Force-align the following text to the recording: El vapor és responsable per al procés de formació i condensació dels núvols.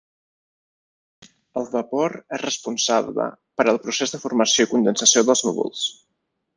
El 1.61 1.67
vapor 1.75 2.17
és 2.39 2.43
responsable 2.45 3.29
per 3.61 3.69
al 3.69 3.83
procés 3.87 4.17
de 4.19 4.25
formació 4.27 4.69
i 4.69 4.75
condensació 4.77 5.29
dels 5.31 5.49
núvols. 5.51 5.91